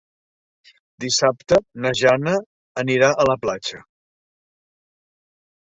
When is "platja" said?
3.47-3.85